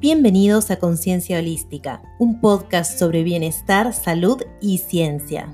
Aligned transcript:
Bienvenidos 0.00 0.70
a 0.70 0.78
Conciencia 0.78 1.38
Holística, 1.40 2.00
un 2.18 2.40
podcast 2.40 2.98
sobre 2.98 3.22
bienestar, 3.22 3.92
salud 3.92 4.40
y 4.58 4.78
ciencia. 4.78 5.52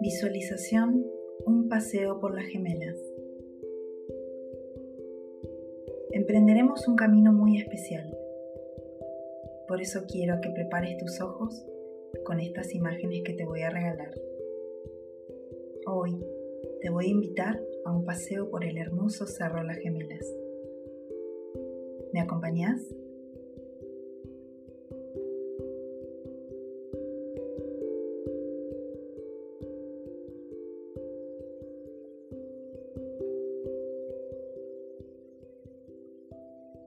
Visualización, 0.00 1.04
un 1.44 1.68
paseo 1.68 2.20
por 2.20 2.32
las 2.32 2.44
gemelas. 2.44 2.94
Emprenderemos 6.12 6.86
un 6.86 6.94
camino 6.94 7.32
muy 7.32 7.58
especial. 7.58 8.16
Por 9.66 9.82
eso 9.82 10.04
quiero 10.06 10.40
que 10.40 10.50
prepares 10.50 10.98
tus 10.98 11.20
ojos 11.20 11.66
con 12.24 12.38
estas 12.38 12.72
imágenes 12.76 13.22
que 13.24 13.32
te 13.32 13.44
voy 13.44 13.62
a 13.62 13.70
regalar. 13.70 14.12
Hoy 15.94 16.18
te 16.80 16.88
voy 16.88 17.04
a 17.04 17.10
invitar 17.10 17.62
a 17.84 17.92
un 17.92 18.06
paseo 18.06 18.48
por 18.48 18.64
el 18.64 18.78
hermoso 18.78 19.26
Cerro 19.26 19.62
Las 19.62 19.76
Gemelas. 19.76 20.26
¿Me 22.14 22.20
acompañás? 22.22 22.80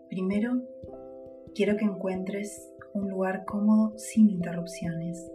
Primero, 0.09 0.63
quiero 1.53 1.77
que 1.77 1.85
encuentres 1.85 2.73
un 2.95 3.11
lugar 3.11 3.45
cómodo 3.45 3.95
sin 3.99 4.31
interrupciones. 4.31 5.31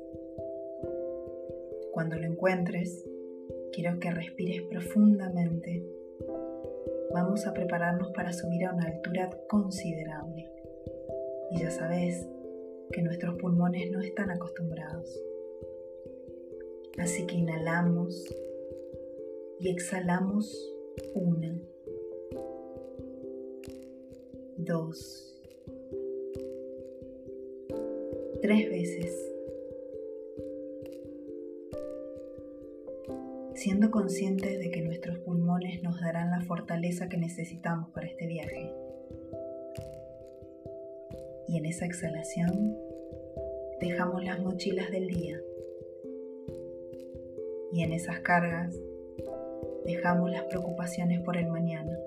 Cuando 1.93 2.17
lo 2.17 2.27
encuentres, 2.27 3.05
quiero 3.73 3.99
que 3.99 4.11
respires 4.11 4.63
profundamente. 4.63 5.85
Vamos 7.13 7.47
a 7.47 7.53
prepararnos 7.53 8.11
para 8.13 8.33
subir 8.33 8.65
a 8.65 8.75
una 8.75 8.87
altura 8.87 9.31
considerable. 9.49 10.51
Y 11.51 11.61
ya 11.61 11.71
sabes 11.71 12.27
que 12.93 13.03
nuestros 13.03 13.37
pulmones 13.37 13.91
no 13.91 14.01
están 14.01 14.31
acostumbrados. 14.31 15.21
Así 16.99 17.27
que 17.27 17.37
inhalamos 17.37 18.25
y 19.59 19.71
exhalamos 19.71 20.75
una, 21.15 21.59
dos, 24.57 25.35
tres 28.43 28.71
veces. 28.71 29.40
Siendo 33.55 33.91
conscientes 33.91 34.59
de 34.59 34.71
que 34.71 34.83
nuestros 34.83 35.19
pulmones 35.19 35.83
nos 35.83 36.01
darán 36.01 36.31
la 36.31 36.41
fortaleza 36.43 37.09
que 37.09 37.17
necesitamos 37.17 37.91
para 37.91 38.07
este 38.07 38.27
viaje. 38.27 38.73
Y 41.49 41.57
en 41.57 41.67
esa 41.67 41.85
exhalación 41.85 42.77
dejamos 43.81 44.25
las 44.25 44.41
mochilas 44.41 44.91
del 44.91 45.09
día. 45.09 45.41
Y 47.73 47.83
en 47.83 47.93
esas 47.93 48.21
cargas 48.21 48.75
dejamos 49.85 50.31
las 50.31 50.45
preocupaciones 50.45 51.21
por 51.21 51.37
el 51.37 51.49
mañana. 51.49 51.99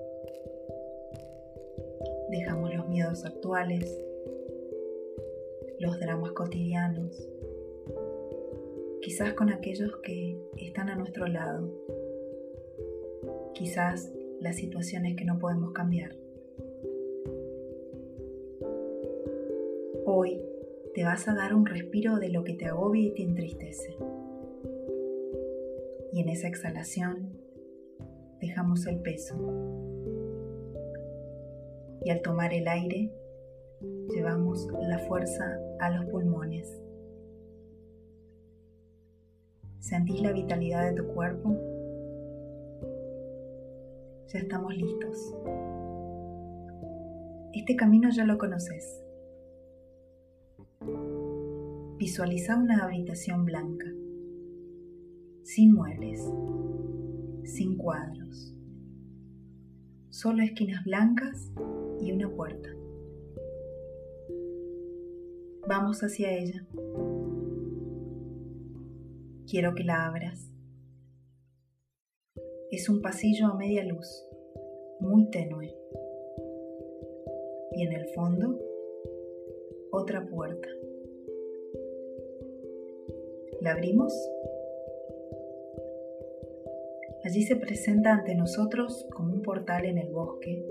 Dejamos 2.30 2.74
los 2.74 2.88
miedos 2.88 3.26
actuales, 3.26 3.86
los 5.80 6.00
dramas 6.00 6.32
cotidianos 6.32 7.33
quizás 9.14 9.36
con 9.36 9.52
aquellos 9.52 9.96
que 9.98 10.40
están 10.58 10.90
a 10.90 10.96
nuestro 10.96 11.28
lado, 11.28 11.72
quizás 13.54 14.12
las 14.40 14.56
situaciones 14.56 15.16
que 15.16 15.24
no 15.24 15.38
podemos 15.38 15.72
cambiar. 15.72 16.16
Hoy 20.08 20.42
te 20.96 21.04
vas 21.04 21.28
a 21.28 21.36
dar 21.36 21.54
un 21.54 21.68
respiro 21.68 22.18
de 22.18 22.30
lo 22.30 22.44
que 22.44 22.56
te 22.56 22.66
agobia 22.66 23.04
y 23.04 23.14
te 23.14 23.22
entristece. 23.22 23.96
Y 26.12 26.20
en 26.20 26.30
esa 26.30 26.48
exhalación 26.48 27.38
dejamos 28.42 28.88
el 28.88 29.00
peso. 29.00 29.36
Y 32.04 32.10
al 32.10 32.24
tomar 32.24 32.52
el 32.52 32.68
aire, 32.68 33.12
llevamos 34.10 34.68
la 34.82 34.98
fuerza 35.08 35.60
a 35.80 35.92
los 35.92 36.06
pulmones. 36.06 36.83
¿Sentís 39.84 40.22
la 40.22 40.32
vitalidad 40.32 40.90
de 40.90 40.96
tu 40.96 41.06
cuerpo? 41.08 41.58
Ya 44.28 44.40
estamos 44.40 44.74
listos. 44.78 45.36
Este 47.52 47.76
camino 47.76 48.10
ya 48.10 48.24
lo 48.24 48.38
conoces. 48.38 49.04
Visualiza 51.98 52.56
una 52.56 52.86
habitación 52.86 53.44
blanca, 53.44 53.88
sin 55.44 55.74
muebles, 55.74 56.32
sin 57.44 57.76
cuadros, 57.76 58.56
solo 60.12 60.44
esquinas 60.44 60.86
blancas 60.86 61.52
y 62.00 62.14
una 62.14 62.30
puerta. 62.30 62.70
Vamos 65.68 66.02
hacia 66.04 66.32
ella. 66.32 66.66
Quiero 69.54 69.76
que 69.76 69.84
la 69.84 70.08
abras. 70.08 70.52
Es 72.72 72.90
un 72.90 73.04
pasillo 73.04 73.46
a 73.46 73.56
media 73.56 73.84
luz, 73.84 74.28
muy 75.00 75.30
tenue. 75.30 75.72
Y 77.74 77.84
en 77.84 77.94
el 77.94 78.08
fondo, 78.16 78.60
otra 79.92 80.26
puerta. 80.26 80.68
¿La 83.62 83.74
abrimos? 83.74 84.12
Allí 87.24 87.44
se 87.44 87.56
presenta 87.56 88.12
ante 88.14 88.34
nosotros 88.34 89.06
como 89.14 89.34
un 89.34 89.44
portal 89.44 89.86
en 89.86 90.00
el 90.00 90.12
bosque, 90.12 90.66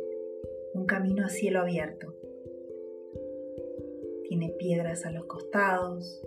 un 0.75 0.87
camino 0.87 1.25
a 1.25 1.29
cielo 1.29 1.61
abierto. 1.61 2.17
Tiene 4.25 4.49
piedras 4.59 5.07
a 5.07 5.13
los 5.13 5.27
costados, 5.27 6.21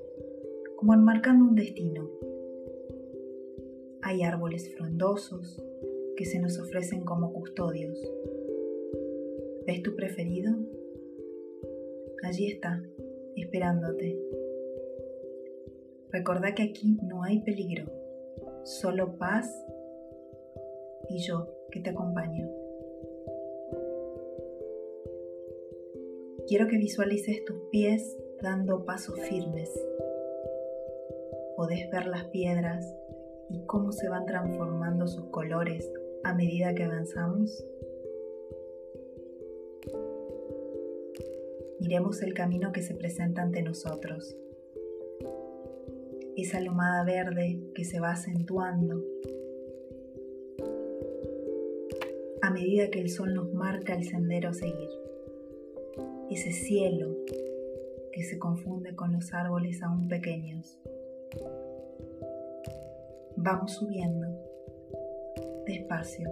como 0.78 0.94
enmarcando 0.94 1.44
un 1.44 1.56
destino. 1.56 2.16
Hay 4.08 4.22
árboles 4.22 4.72
frondosos 4.76 5.60
que 6.16 6.26
se 6.26 6.38
nos 6.38 6.60
ofrecen 6.60 7.04
como 7.04 7.34
custodios. 7.34 7.98
¿Ves 9.66 9.82
tu 9.82 9.96
preferido? 9.96 10.54
Allí 12.22 12.52
está, 12.52 12.84
esperándote. 13.36 14.16
Recordá 16.12 16.54
que 16.54 16.62
aquí 16.62 17.00
no 17.02 17.24
hay 17.24 17.40
peligro, 17.40 17.92
solo 18.64 19.18
paz 19.18 19.52
y 21.10 21.26
yo 21.26 21.50
que 21.72 21.80
te 21.80 21.90
acompaño. 21.90 22.48
Quiero 26.48 26.68
que 26.68 26.78
visualices 26.78 27.44
tus 27.44 27.58
pies 27.72 28.16
dando 28.40 28.86
pasos 28.86 29.20
firmes. 29.22 29.72
Podés 31.58 31.90
ver 31.90 32.06
las 32.06 32.26
piedras 32.26 32.96
y 33.50 33.66
cómo 33.66 33.92
se 33.92 34.10
van 34.10 34.26
transformando 34.26 35.08
sus 35.08 35.26
colores 35.26 35.92
a 36.24 36.34
medida 36.34 36.74
que 36.74 36.84
avanzamos? 36.84 37.64
Miremos 41.80 42.22
el 42.24 42.34
camino 42.34 42.72
que 42.72 42.82
se 42.82 42.96
presenta 42.96 43.42
ante 43.44 43.62
nosotros. 43.62 44.36
Esa 46.36 46.60
lomada 46.60 47.04
verde 47.04 47.62
que 47.76 47.86
se 47.86 48.00
va 48.00 48.12
acentuando 48.12 49.04
a 52.42 52.52
medida 52.52 52.90
que 52.90 53.02
el 53.02 53.10
sol 53.10 53.34
nos 53.34 53.54
marca 53.54 53.96
el 53.96 54.04
sendero 54.04 54.50
a 54.50 54.54
seguir. 54.54 54.90
Ese 56.30 56.52
cielo 56.52 57.16
que 58.12 58.24
se 58.24 58.40
confunde 58.40 58.96
con 58.96 59.14
los 59.14 59.34
árboles 59.34 59.82
aún 59.84 60.08
pequeños. 60.08 60.80
Vamos 63.48 63.74
subiendo, 63.74 64.26
despacio. 65.68 66.28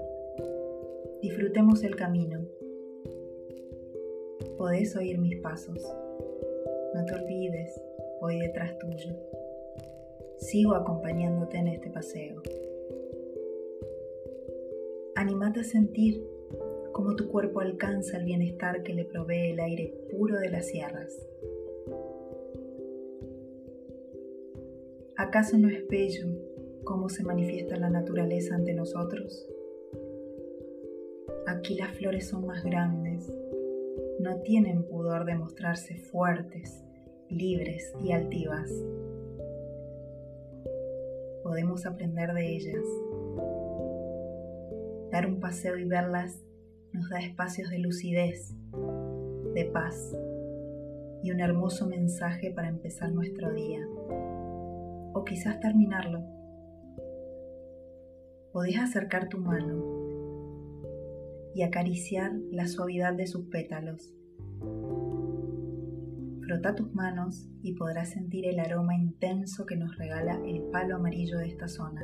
Disfrutemos 1.21 1.83
el 1.83 1.95
camino. 1.95 2.41
Podés 4.57 4.95
oír 4.95 5.19
mis 5.19 5.37
pasos. 5.37 5.77
No 6.95 7.05
te 7.05 7.13
olvides, 7.13 7.79
voy 8.19 8.39
detrás 8.39 8.75
tuyo. 8.79 9.15
Sigo 10.37 10.73
acompañándote 10.73 11.57
en 11.57 11.67
este 11.67 11.91
paseo. 11.91 12.41
Animate 15.13 15.59
a 15.59 15.65
sentir 15.65 16.27
cómo 16.93 17.15
tu 17.15 17.27
cuerpo 17.27 17.59
alcanza 17.59 18.17
el 18.17 18.25
bienestar 18.25 18.81
que 18.81 18.95
le 18.95 19.05
provee 19.05 19.51
el 19.51 19.59
aire 19.59 19.93
puro 20.09 20.39
de 20.39 20.49
las 20.49 20.65
sierras. 20.65 21.15
¿Acaso 25.15 25.59
no 25.59 25.69
es 25.69 25.87
bello 25.87 26.52
cómo 26.83 27.09
se 27.09 27.23
manifiesta 27.23 27.77
la 27.77 27.89
naturaleza 27.89 28.55
ante 28.55 28.73
nosotros? 28.73 29.47
Aquí 31.47 31.75
las 31.75 31.97
flores 31.97 32.27
son 32.27 32.45
más 32.45 32.63
grandes, 32.63 33.31
no 34.19 34.41
tienen 34.41 34.83
pudor 34.83 35.25
de 35.25 35.35
mostrarse 35.35 35.97
fuertes, 35.97 36.83
libres 37.29 37.93
y 38.03 38.11
altivas. 38.11 38.69
Podemos 41.43 41.85
aprender 41.85 42.33
de 42.33 42.55
ellas. 42.55 42.85
Dar 45.11 45.27
un 45.27 45.39
paseo 45.39 45.77
y 45.77 45.83
verlas 45.83 46.41
nos 46.91 47.09
da 47.09 47.19
espacios 47.19 47.69
de 47.69 47.79
lucidez, 47.79 48.55
de 49.53 49.65
paz 49.65 50.15
y 51.21 51.31
un 51.31 51.39
hermoso 51.39 51.87
mensaje 51.87 52.51
para 52.51 52.69
empezar 52.69 53.11
nuestro 53.11 53.51
día 53.53 53.85
o 55.13 55.23
quizás 55.25 55.59
terminarlo. 55.59 56.42
Podés 58.53 58.77
acercar 58.77 59.29
tu 59.29 59.39
mano 59.39 59.83
y 61.55 61.63
acariciar 61.63 62.31
la 62.51 62.67
suavidad 62.67 63.15
de 63.15 63.25
sus 63.25 63.47
pétalos. 63.47 64.13
Frota 66.45 66.75
tus 66.75 66.93
manos 66.93 67.49
y 67.63 67.73
podrás 67.73 68.11
sentir 68.11 68.45
el 68.45 68.59
aroma 68.59 68.95
intenso 68.95 69.65
que 69.65 69.75
nos 69.75 69.97
regala 69.97 70.39
el 70.45 70.61
palo 70.71 70.97
amarillo 70.97 71.39
de 71.39 71.47
esta 71.47 71.67
zona. 71.67 72.03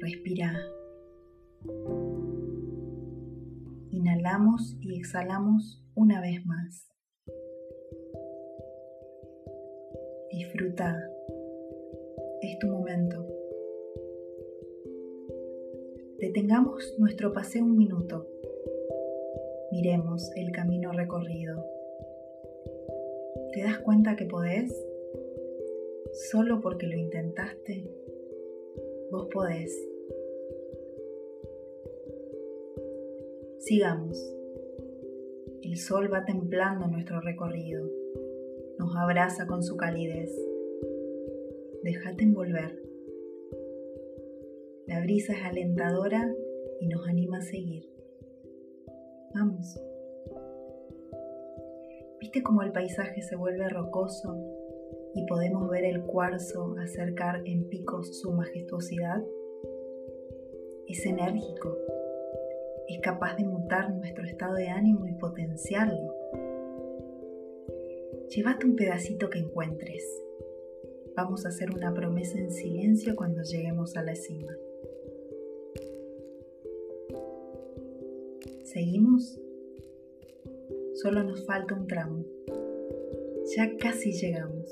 Respira. 0.00 0.58
Inhalamos 3.90 4.78
y 4.80 4.96
exhalamos 4.96 5.84
una 5.94 6.22
vez 6.22 6.46
más. 6.46 6.88
Disfruta. 10.30 10.96
Es 12.40 12.58
tu 12.60 12.68
momento. 12.68 13.39
Detengamos 16.20 16.94
nuestro 16.98 17.32
paseo 17.32 17.64
un 17.64 17.78
minuto. 17.78 18.26
Miremos 19.72 20.30
el 20.36 20.52
camino 20.52 20.92
recorrido. 20.92 21.64
¿Te 23.54 23.62
das 23.62 23.78
cuenta 23.78 24.16
que 24.16 24.26
podés? 24.26 24.70
Solo 26.30 26.60
porque 26.60 26.86
lo 26.86 26.96
intentaste, 26.96 27.90
vos 29.10 29.28
podés. 29.32 29.74
Sigamos. 33.60 34.18
El 35.62 35.78
sol 35.78 36.12
va 36.12 36.26
templando 36.26 36.86
nuestro 36.86 37.22
recorrido. 37.22 37.88
Nos 38.78 38.94
abraza 38.94 39.46
con 39.46 39.62
su 39.62 39.78
calidez. 39.78 40.30
Déjate 41.82 42.24
envolver. 42.24 42.79
La 45.00 45.04
brisa 45.04 45.32
es 45.32 45.42
alentadora 45.42 46.30
y 46.78 46.86
nos 46.86 47.08
anima 47.08 47.38
a 47.38 47.40
seguir. 47.40 47.88
Vamos. 49.34 49.80
¿Viste 52.20 52.42
cómo 52.42 52.60
el 52.60 52.70
paisaje 52.70 53.22
se 53.22 53.34
vuelve 53.34 53.66
rocoso 53.70 54.36
y 55.14 55.24
podemos 55.24 55.70
ver 55.70 55.84
el 55.84 56.02
cuarzo 56.02 56.76
acercar 56.78 57.40
en 57.46 57.66
picos 57.70 58.20
su 58.20 58.32
majestuosidad? 58.32 59.24
Es 60.86 61.06
enérgico, 61.06 61.78
es 62.86 63.00
capaz 63.00 63.36
de 63.36 63.44
mutar 63.44 63.94
nuestro 63.94 64.26
estado 64.26 64.52
de 64.52 64.68
ánimo 64.68 65.06
y 65.06 65.14
potenciarlo. 65.14 66.14
Llévate 68.28 68.66
un 68.66 68.76
pedacito 68.76 69.30
que 69.30 69.38
encuentres. 69.38 70.04
Vamos 71.16 71.46
a 71.46 71.48
hacer 71.48 71.70
una 71.70 71.94
promesa 71.94 72.38
en 72.38 72.50
silencio 72.50 73.16
cuando 73.16 73.40
lleguemos 73.40 73.96
a 73.96 74.02
la 74.02 74.14
cima. 74.14 74.54
¿Seguimos? 78.72 79.36
Solo 81.02 81.24
nos 81.24 81.44
falta 81.44 81.74
un 81.74 81.88
tramo. 81.88 82.24
Ya 83.56 83.76
casi 83.76 84.12
llegamos. 84.12 84.70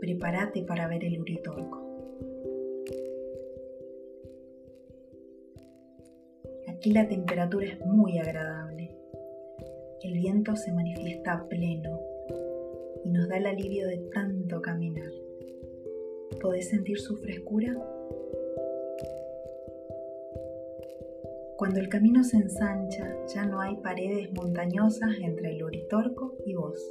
Prepárate 0.00 0.62
para 0.62 0.88
ver 0.88 1.04
el 1.04 1.20
Uritorco. 1.20 1.86
Aquí 6.68 6.92
la 6.94 7.06
temperatura 7.06 7.66
es 7.66 7.80
muy 7.84 8.16
agradable. 8.16 8.96
El 10.02 10.14
viento 10.14 10.56
se 10.56 10.72
manifiesta 10.72 11.34
a 11.34 11.46
pleno 11.46 12.00
y 13.04 13.10
nos 13.10 13.28
da 13.28 13.36
el 13.36 13.48
alivio 13.48 13.86
de 13.86 13.98
tanto 14.14 14.62
caminar. 14.62 15.12
¿Podés 16.40 16.70
sentir 16.70 16.98
su 17.00 17.18
frescura? 17.18 17.76
Cuando 21.60 21.78
el 21.78 21.90
camino 21.90 22.24
se 22.24 22.38
ensancha, 22.38 23.14
ya 23.26 23.44
no 23.44 23.60
hay 23.60 23.76
paredes 23.76 24.32
montañosas 24.32 25.10
entre 25.20 25.50
el 25.50 25.62
Uritorco 25.62 26.38
y 26.46 26.54
vos. 26.54 26.82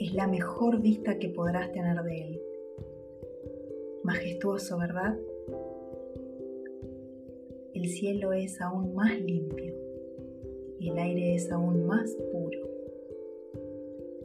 Es 0.00 0.12
la 0.14 0.26
mejor 0.26 0.80
vista 0.80 1.16
que 1.20 1.28
podrás 1.28 1.70
tener 1.70 2.02
de 2.02 2.22
él. 2.22 2.42
Majestuoso, 4.02 4.78
¿verdad? 4.78 5.16
El 7.72 7.86
cielo 7.86 8.32
es 8.32 8.60
aún 8.60 8.96
más 8.96 9.16
limpio 9.20 9.76
y 10.80 10.90
el 10.90 10.98
aire 10.98 11.36
es 11.36 11.52
aún 11.52 11.86
más 11.86 12.12
puro. 12.32 12.58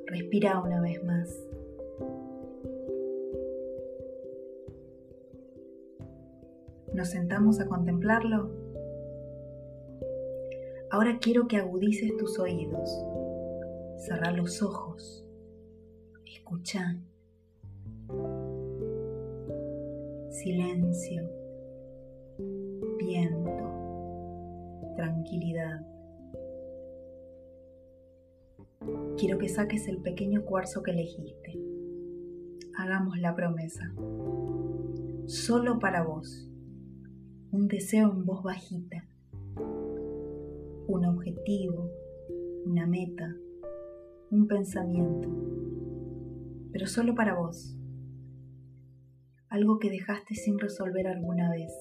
Respira 0.08 0.60
una 0.64 0.82
vez 0.82 1.04
más. 1.04 1.48
¿Nos 6.92 7.10
sentamos 7.10 7.60
a 7.60 7.68
contemplarlo? 7.68 8.65
Ahora 10.96 11.20
quiero 11.20 11.50
que 11.50 11.58
agudices 11.58 12.16
tus 12.16 12.40
oídos. 12.40 12.90
Cerra 13.98 14.32
los 14.32 14.62
ojos. 14.62 15.26
Escucha. 16.26 16.98
Silencio. 20.30 21.30
Viento. 22.98 24.94
Tranquilidad. 24.96 25.86
Quiero 29.18 29.38
que 29.38 29.50
saques 29.50 29.90
el 29.90 29.98
pequeño 30.02 30.46
cuarzo 30.46 30.82
que 30.82 30.92
elegiste. 30.92 31.60
Hagamos 32.78 33.20
la 33.20 33.36
promesa. 33.36 33.94
Solo 35.26 35.78
para 35.78 36.04
vos. 36.04 36.50
Un 37.52 37.68
deseo 37.68 38.14
en 38.14 38.24
voz 38.24 38.44
bajita 38.44 39.05
un 40.88 41.06
objetivo, 41.06 41.92
una 42.66 42.86
meta, 42.86 43.36
un 44.32 44.48
pensamiento, 44.48 45.30
pero 46.72 46.88
solo 46.88 47.16
para 47.16 47.36
vos. 47.36 47.78
Algo 49.50 49.80
que 49.80 49.90
dejaste 49.90 50.36
sin 50.36 50.60
resolver 50.60 51.08
alguna 51.08 51.50
vez. 51.52 51.72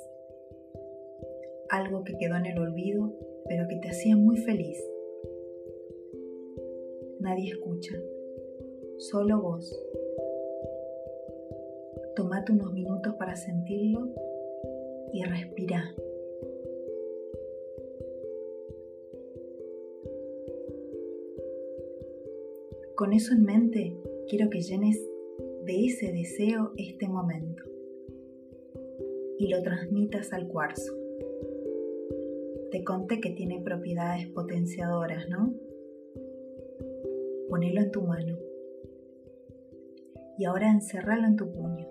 Algo 1.70 2.04
que 2.04 2.16
quedó 2.18 2.36
en 2.36 2.46
el 2.46 2.58
olvido, 2.58 3.12
pero 3.48 3.66
que 3.68 3.76
te 3.76 3.88
hacía 3.88 4.16
muy 4.16 4.36
feliz. 4.36 4.78
Nadie 7.20 7.50
escucha, 7.50 7.94
solo 8.98 9.40
vos. 9.40 9.74
Tomate 12.14 12.52
unos 12.52 12.72
minutos 12.72 13.14
para 13.14 13.34
sentirlo 13.34 14.08
y 15.12 15.24
respira. 15.24 15.94
Con 22.94 23.12
eso 23.12 23.34
en 23.34 23.42
mente, 23.42 23.96
quiero 24.28 24.50
que 24.50 24.60
llenes 24.60 25.04
de 25.64 25.86
ese 25.86 26.12
deseo 26.12 26.72
este 26.76 27.08
momento 27.08 27.64
y 29.36 29.48
lo 29.48 29.62
transmitas 29.62 30.32
al 30.32 30.46
cuarzo. 30.46 30.94
Te 32.70 32.84
conté 32.84 33.20
que 33.20 33.30
tiene 33.30 33.60
propiedades 33.60 34.28
potenciadoras, 34.28 35.28
¿no? 35.28 35.52
Ponelo 37.48 37.80
en 37.80 37.90
tu 37.90 38.02
mano 38.02 38.38
y 40.38 40.44
ahora 40.44 40.70
encerralo 40.70 41.26
en 41.26 41.36
tu 41.36 41.50
puño. 41.50 41.88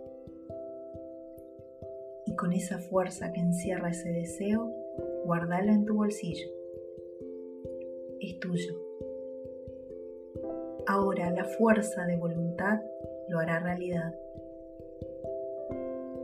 Y 2.27 2.35
con 2.37 2.53
esa 2.53 2.79
fuerza 2.79 3.33
que 3.33 3.41
encierra 3.41 3.89
ese 3.89 4.09
deseo, 4.09 4.71
guardalo 5.25 5.73
en 5.73 5.83
tu 5.83 5.95
bolsillo. 5.95 6.47
Es 8.21 8.39
tuyo. 8.39 8.82
Ahora 10.85 11.31
la 11.31 11.45
fuerza 11.45 12.05
de 12.05 12.17
voluntad 12.17 12.81
lo 13.29 13.39
hará 13.39 13.59
realidad. 13.59 14.13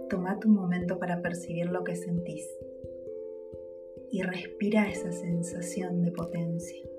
Toma 0.09 0.37
tu 0.39 0.49
momento 0.49 0.99
para 0.99 1.21
percibir 1.21 1.67
lo 1.67 1.83
que 1.85 1.95
sentís 1.95 2.45
y 4.11 4.21
respira 4.21 4.89
esa 4.89 5.11
sensación 5.13 6.01
de 6.01 6.11
potencia. 6.11 6.89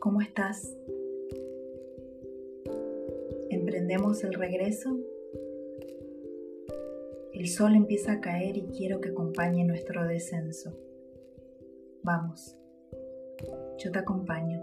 ¿Cómo 0.00 0.20
estás? 0.20 0.76
Emprendemos 3.48 4.22
el 4.22 4.34
regreso. 4.34 4.98
El 7.32 7.48
sol 7.48 7.74
empieza 7.74 8.12
a 8.12 8.20
caer 8.20 8.58
y 8.58 8.66
quiero 8.66 9.00
que 9.00 9.08
acompañe 9.08 9.64
nuestro 9.64 10.06
descenso. 10.06 10.76
Vamos, 12.04 12.54
yo 13.78 13.90
te 13.90 13.98
acompaño. 13.98 14.62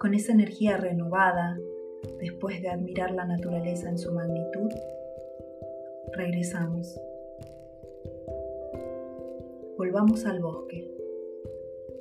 Con 0.00 0.14
esa 0.14 0.32
energía 0.32 0.78
renovada, 0.78 1.58
después 2.18 2.62
de 2.62 2.70
admirar 2.70 3.10
la 3.10 3.26
naturaleza 3.26 3.90
en 3.90 3.98
su 3.98 4.10
magnitud, 4.10 4.70
regresamos. 6.14 6.98
Volvamos 9.76 10.24
al 10.24 10.40
bosque, 10.40 10.90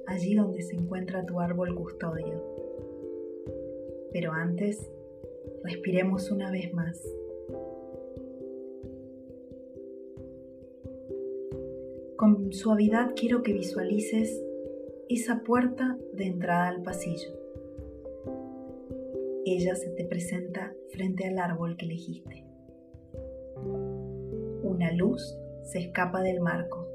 allí 0.06 0.36
donde 0.36 0.62
se 0.62 0.78
encuentra 0.78 1.26
tu 1.26 1.42
árbol 1.42 1.76
custodio. 1.76 2.42
Pero 4.14 4.32
antes, 4.32 4.90
respiremos 5.66 6.32
una 6.32 6.50
vez 6.50 6.74
más. 6.74 7.06
Con 12.28 12.52
suavidad 12.52 13.14
quiero 13.16 13.42
que 13.42 13.54
visualices 13.54 14.44
esa 15.08 15.44
puerta 15.44 15.98
de 16.12 16.26
entrada 16.26 16.68
al 16.68 16.84
pasillo. 16.84 17.30
Ella 19.46 19.76
se 19.76 19.92
te 19.92 20.04
presenta 20.04 20.74
frente 20.90 21.26
al 21.26 21.40
árbol 21.40 21.78
que 21.78 21.86
elegiste. 21.86 22.44
Una 24.62 24.92
luz 24.92 25.40
se 25.64 25.80
escapa 25.80 26.22
del 26.22 26.42
marco. 26.42 26.86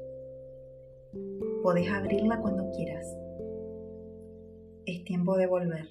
Podés 1.63 1.89
abrirla 1.89 2.39
cuando 2.39 2.69
quieras. 2.69 3.17
Es 4.85 5.03
tiempo 5.03 5.35
de 5.35 5.47
volver. 5.47 5.87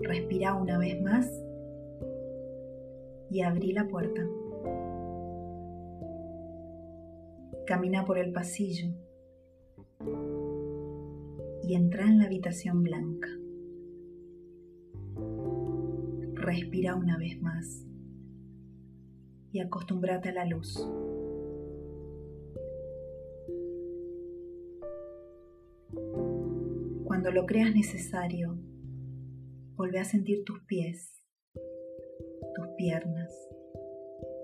Respira 0.00 0.54
una 0.54 0.78
vez 0.78 0.98
más 1.02 1.30
y 3.30 3.42
abrí 3.42 3.74
la 3.74 3.86
puerta. 3.86 4.26
Camina 7.70 8.04
por 8.04 8.18
el 8.18 8.32
pasillo 8.32 8.88
y 11.62 11.76
entra 11.76 12.04
en 12.04 12.18
la 12.18 12.24
habitación 12.24 12.82
blanca. 12.82 13.28
Respira 16.34 16.96
una 16.96 17.16
vez 17.16 17.40
más 17.40 17.86
y 19.52 19.60
acostúmbrate 19.60 20.30
a 20.30 20.32
la 20.32 20.46
luz. 20.46 20.84
Cuando 27.04 27.30
lo 27.30 27.46
creas 27.46 27.72
necesario, 27.72 28.58
vuelve 29.76 30.00
a 30.00 30.04
sentir 30.04 30.42
tus 30.42 30.60
pies, 30.64 31.22
tus 31.54 32.66
piernas, 32.76 33.32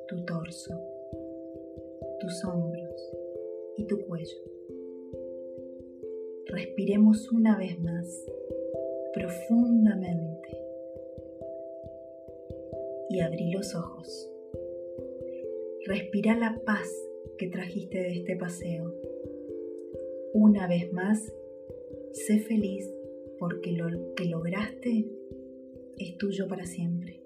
tu 0.06 0.25
torso, 0.25 0.80
tus 2.21 2.45
hombros 2.45 3.16
y 3.76 3.85
tu 3.87 4.00
cuello. 4.06 4.38
Respiremos 6.47 7.30
una 7.33 7.59
vez 7.59 7.80
más 7.80 8.25
profundamente 9.14 10.49
y 13.11 13.21
abrí 13.21 13.50
los 13.50 13.75
ojos. 13.75 14.30
Respira 15.87 16.37
la 16.37 16.61
paz 16.64 16.88
que 17.38 17.49
trajiste 17.49 17.99
de 17.99 18.12
este 18.12 18.37
paseo. 18.37 18.95
Una 20.33 20.66
vez 20.66 20.92
más, 20.92 21.33
sé 22.12 22.38
feliz 22.40 22.92
porque 23.38 23.73
lo 23.73 24.14
que 24.14 24.26
lograste 24.26 25.06
es 25.99 26.18
tuyo 26.18 26.49
para 26.49 26.66
siempre. 26.66 27.25